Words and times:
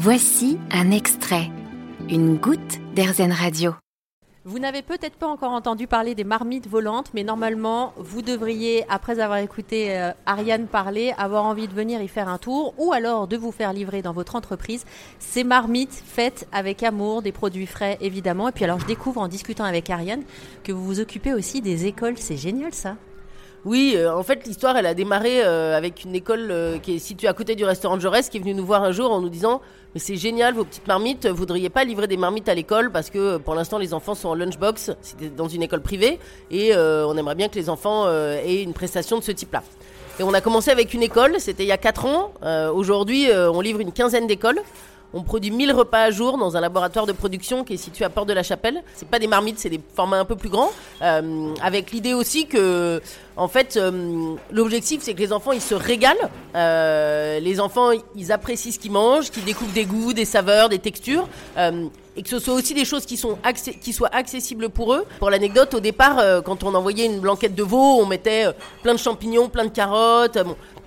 Voici 0.00 0.60
un 0.70 0.92
extrait, 0.92 1.50
une 2.08 2.36
goutte 2.36 2.78
d'Airzen 2.94 3.32
Radio. 3.32 3.74
Vous 4.44 4.60
n'avez 4.60 4.82
peut-être 4.82 5.16
pas 5.16 5.26
encore 5.26 5.50
entendu 5.50 5.88
parler 5.88 6.14
des 6.14 6.22
marmites 6.22 6.68
volantes, 6.68 7.10
mais 7.14 7.24
normalement, 7.24 7.92
vous 7.96 8.22
devriez, 8.22 8.84
après 8.88 9.18
avoir 9.18 9.38
écouté 9.38 9.98
euh, 9.98 10.12
Ariane 10.24 10.68
parler, 10.68 11.12
avoir 11.18 11.46
envie 11.46 11.66
de 11.66 11.74
venir 11.74 12.00
y 12.00 12.06
faire 12.06 12.28
un 12.28 12.38
tour 12.38 12.74
ou 12.78 12.92
alors 12.92 13.26
de 13.26 13.36
vous 13.36 13.50
faire 13.50 13.72
livrer 13.72 14.00
dans 14.00 14.12
votre 14.12 14.36
entreprise 14.36 14.84
ces 15.18 15.42
marmites 15.42 16.00
faites 16.06 16.46
avec 16.52 16.84
amour, 16.84 17.20
des 17.20 17.32
produits 17.32 17.66
frais 17.66 17.98
évidemment. 18.00 18.48
Et 18.48 18.52
puis 18.52 18.62
alors, 18.62 18.78
je 18.78 18.86
découvre 18.86 19.20
en 19.20 19.26
discutant 19.26 19.64
avec 19.64 19.90
Ariane 19.90 20.22
que 20.62 20.70
vous 20.70 20.84
vous 20.84 21.00
occupez 21.00 21.34
aussi 21.34 21.60
des 21.60 21.86
écoles. 21.86 22.18
C'est 22.18 22.36
génial 22.36 22.72
ça. 22.72 22.94
Oui, 23.64 23.94
euh, 23.96 24.14
en 24.14 24.22
fait, 24.22 24.46
l'histoire, 24.46 24.76
elle 24.76 24.86
a 24.86 24.94
démarré 24.94 25.42
euh, 25.42 25.76
avec 25.76 26.04
une 26.04 26.14
école 26.14 26.48
euh, 26.50 26.78
qui 26.78 26.96
est 26.96 26.98
située 26.98 27.26
à 27.26 27.32
côté 27.32 27.56
du 27.56 27.64
restaurant 27.64 27.98
Jaurès, 27.98 28.28
qui 28.28 28.36
est 28.36 28.40
venue 28.40 28.54
nous 28.54 28.64
voir 28.64 28.84
un 28.84 28.92
jour 28.92 29.10
en 29.10 29.20
nous 29.20 29.28
disant 29.28 29.60
Mais 29.94 30.00
c'est 30.00 30.16
génial, 30.16 30.54
vos 30.54 30.64
petites 30.64 30.86
marmites, 30.86 31.26
vous 31.26 31.36
voudriez 31.36 31.68
pas 31.68 31.82
livrer 31.84 32.06
des 32.06 32.16
marmites 32.16 32.48
à 32.48 32.54
l'école 32.54 32.92
parce 32.92 33.10
que 33.10 33.36
pour 33.38 33.56
l'instant, 33.56 33.78
les 33.78 33.94
enfants 33.94 34.14
sont 34.14 34.28
en 34.28 34.34
lunchbox, 34.34 34.92
c'était 35.02 35.28
dans 35.28 35.48
une 35.48 35.62
école 35.62 35.80
privée, 35.82 36.20
et 36.50 36.74
on 36.76 37.16
aimerait 37.16 37.34
bien 37.34 37.48
que 37.48 37.56
les 37.56 37.68
enfants 37.68 38.08
aient 38.10 38.62
une 38.62 38.72
prestation 38.74 39.18
de 39.18 39.24
ce 39.24 39.32
type-là. 39.32 39.62
Et 40.20 40.22
on 40.22 40.34
a 40.34 40.40
commencé 40.40 40.70
avec 40.70 40.94
une 40.94 41.02
école, 41.02 41.36
c'était 41.38 41.64
il 41.64 41.68
y 41.68 41.72
a 41.72 41.78
4 41.78 42.06
ans. 42.06 42.32
Aujourd'hui, 42.72 43.28
on 43.32 43.60
livre 43.60 43.80
une 43.80 43.92
quinzaine 43.92 44.26
d'écoles. 44.26 44.60
On 45.14 45.22
produit 45.22 45.50
1000 45.50 45.72
repas 45.72 46.02
à 46.02 46.10
jour 46.10 46.36
dans 46.36 46.56
un 46.56 46.60
laboratoire 46.60 47.06
de 47.06 47.12
production 47.12 47.64
qui 47.64 47.74
est 47.74 47.78
situé 47.78 48.04
à 48.04 48.10
Porte 48.10 48.28
de 48.28 48.34
la 48.34 48.42
Chapelle. 48.42 48.82
C'est 48.94 49.08
pas 49.08 49.18
des 49.18 49.26
marmites, 49.26 49.58
c'est 49.58 49.70
des 49.70 49.80
formats 49.94 50.18
un 50.18 50.26
peu 50.26 50.36
plus 50.36 50.50
grands, 50.50 50.70
euh, 51.00 51.54
avec 51.62 51.92
l'idée 51.92 52.12
aussi 52.12 52.46
que, 52.46 53.00
en 53.36 53.48
fait, 53.48 53.76
euh, 53.76 54.34
l'objectif 54.52 55.00
c'est 55.02 55.14
que 55.14 55.20
les 55.20 55.32
enfants 55.32 55.58
se 55.58 55.74
régalent. 55.74 56.28
Euh, 56.54 57.40
les 57.40 57.58
enfants 57.58 57.90
apprécient 58.28 58.72
ce 58.72 58.78
qu'ils 58.78 58.92
mangent, 58.92 59.30
qu'ils 59.30 59.44
découvrent 59.44 59.72
des 59.72 59.86
goûts, 59.86 60.12
des 60.12 60.26
saveurs, 60.26 60.68
des 60.68 60.78
textures 60.78 61.26
et 62.18 62.22
que 62.22 62.28
ce 62.28 62.38
soit 62.38 62.54
aussi 62.54 62.74
des 62.74 62.84
choses 62.84 63.06
qui, 63.06 63.16
sont 63.16 63.38
qui 63.80 63.92
soient 63.92 64.12
accessibles 64.12 64.68
pour 64.68 64.92
eux. 64.92 65.06
Pour 65.20 65.30
l'anecdote, 65.30 65.72
au 65.74 65.80
départ, 65.80 66.42
quand 66.44 66.64
on 66.64 66.74
envoyait 66.74 67.06
une 67.06 67.20
blanquette 67.20 67.54
de 67.54 67.62
veau, 67.62 68.00
on 68.00 68.06
mettait 68.06 68.46
plein 68.82 68.92
de 68.92 68.98
champignons, 68.98 69.48
plein 69.48 69.64
de 69.64 69.70
carottes. 69.70 70.38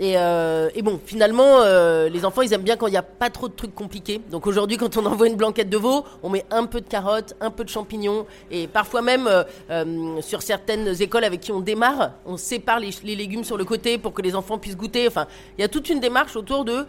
Euh, 0.00 0.70
et, 0.74 0.82
bon, 0.82 1.00
finalement, 1.04 1.60
euh, 1.60 2.08
les 2.08 2.24
enfants, 2.24 2.42
ils 2.42 2.52
aiment 2.52 2.62
bien 2.62 2.76
quand 2.76 2.86
il 2.86 2.92
n'y 2.92 2.96
a 2.96 3.02
pas 3.02 3.30
trop 3.30 3.48
de 3.48 3.54
trucs 3.54 3.74
compliqués. 3.74 4.20
Donc 4.30 4.46
aujourd'hui, 4.46 4.76
quand 4.76 4.96
on 4.96 5.06
envoie 5.06 5.26
une 5.26 5.36
blanquette 5.36 5.70
de 5.70 5.76
veau, 5.76 6.04
on 6.22 6.30
met 6.30 6.44
un 6.50 6.66
peu 6.66 6.80
de 6.80 6.88
carottes, 6.88 7.34
un 7.40 7.50
peu 7.50 7.64
de 7.64 7.68
champignons, 7.68 8.26
et 8.50 8.66
parfois 8.66 9.02
même 9.02 9.28
euh, 9.70 10.20
sur 10.20 10.42
certaines 10.42 11.00
écoles 11.00 11.24
avec 11.24 11.40
qui 11.40 11.52
on 11.52 11.60
démarre, 11.60 12.12
on 12.26 12.36
sépare 12.36 12.80
les, 12.80 12.90
les, 13.02 13.16
légumes 13.16 13.44
sur 13.44 13.56
le 13.56 13.64
côté 13.64 13.98
pour 13.98 14.12
que 14.12 14.22
les 14.22 14.34
enfants 14.34 14.58
puissent 14.58 14.76
goûter. 14.76 15.08
Enfin, 15.08 15.26
il 15.56 15.62
y 15.62 15.64
a 15.64 15.68
toute 15.68 15.88
une 15.88 16.00
démarche 16.00 16.36
autour 16.36 16.64
de 16.64 16.86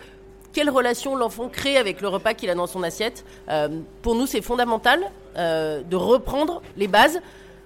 quelle 0.53 0.69
relation 0.69 1.16
l'enfant 1.16 1.50
crée 1.50 1.78
avec 1.78 2.02
le 2.02 2.08
repas 2.08 2.33
qu'il 2.33 2.50
a 2.50 2.55
dans 2.55 2.67
son 2.67 2.83
assiette. 2.83 3.25
pour 4.02 4.16
nous, 4.16 4.25
c'est 4.28 4.42
fondamental 4.42 5.00
de 5.36 5.95
reprendre 5.95 6.61
les 6.78 6.88
bases. 6.88 7.19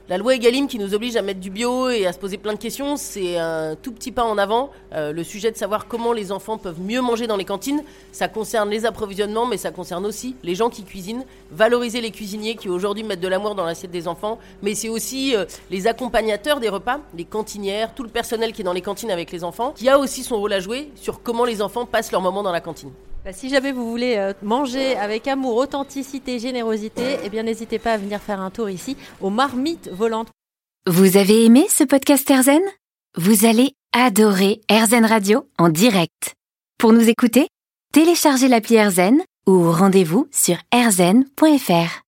La 0.10 0.18
loi 0.18 0.36
Egalim 0.36 0.68
qui 0.68 0.80
nous 0.80 0.94
oblige 0.94 1.16
à 1.16 1.22
mettre 1.22 1.40
du 1.40 1.50
bio 1.50 1.88
et 1.88 2.06
à 2.06 2.12
se 2.12 2.20
poser 2.20 2.38
plein 2.38 2.52
de 2.52 2.58
questions, 2.58 2.98
c'est 2.98 3.38
un 3.38 3.78
tout 3.82 3.94
petit 3.94 4.12
pas 4.12 4.26
en 4.26 4.38
avant. 4.38 4.70
Euh, 4.92 5.14
le 5.14 5.24
sujet 5.24 5.50
de 5.50 5.56
savoir 5.56 5.88
comment 5.88 6.12
les 6.12 6.34
enfants 6.34 6.58
peuvent 6.58 6.82
mieux 6.82 7.00
manger 7.00 7.26
dans 7.26 7.38
les 7.38 7.46
cantines, 7.46 7.82
ça 8.12 8.28
concerne 8.28 8.70
les 8.70 8.86
approvisionnements, 8.86 9.46
mais 9.46 9.56
ça 9.56 9.72
concerne 9.72 10.06
aussi 10.06 10.36
les 10.44 10.56
gens 10.56 10.70
qui 10.70 10.84
cuisinent, 10.84 11.24
valoriser 11.52 12.02
les 12.02 12.12
cuisiniers 12.12 12.56
qui 12.56 12.68
aujourd'hui 12.68 13.04
mettent 13.04 13.22
de 13.22 13.30
l'amour 13.30 13.56
dans 13.56 13.64
l'assiette 13.64 13.92
des 13.92 14.10
enfants, 14.10 14.40
mais 14.62 14.76
c'est 14.76 14.90
aussi 14.90 15.38
euh, 15.38 15.46
les 15.72 15.88
accompagnateurs 15.88 16.60
des 16.60 16.68
repas, 16.68 17.00
les 17.16 17.24
cantinières, 17.24 17.96
tout 17.96 18.04
le 18.04 18.10
personnel 18.10 18.52
qui 18.52 18.60
est 18.60 18.66
dans 18.66 18.74
les 18.74 18.82
cantines 18.82 19.10
avec 19.10 19.32
les 19.32 19.46
enfants, 19.46 19.72
qui 19.74 19.88
a 19.88 19.98
aussi 19.98 20.24
son 20.24 20.36
rôle 20.36 20.52
à 20.52 20.60
jouer 20.60 20.92
sur 20.96 21.24
comment 21.24 21.46
les 21.46 21.62
enfants 21.62 21.86
passent 21.86 22.12
leur 22.12 22.22
moment 22.22 22.44
dans 22.44 22.52
la 22.52 22.60
cantine. 22.60 22.92
Bah, 23.24 23.32
si 23.32 23.48
jamais 23.50 23.72
vous 23.72 23.90
voulez 23.90 24.16
euh, 24.18 24.34
manger 24.42 24.98
avec 24.98 25.28
amour, 25.30 25.56
authenticité, 25.56 26.40
générosité, 26.40 27.20
eh 27.24 27.30
bien 27.30 27.44
n'hésitez 27.44 27.80
pas 27.80 27.94
à 27.94 27.98
venir 27.98 28.20
faire 28.20 28.42
un 28.42 28.50
tour 28.50 28.70
ici 28.70 28.98
aux 29.22 29.30
marmites 29.30 29.90
volantes. 29.90 30.28
Vous 30.88 31.16
avez 31.16 31.46
aimé 31.46 31.66
ce 31.70 31.86
podcast 31.86 32.30
Erzen 32.30 32.62
Vous 33.16 33.46
allez 33.46 33.76
adorer 33.94 34.60
Erzen 34.68 35.06
Radio 35.06 35.48
en 35.58 35.70
direct. 35.70 36.34
Pour 36.78 36.92
nous 36.92 37.08
écouter, 37.08 37.48
téléchargez 37.94 38.50
l'appli 38.50 38.76
Erzen 38.76 39.22
ou 39.48 39.72
rendez-vous 39.72 40.28
sur 40.32 40.58
erzen.fr. 40.74 42.02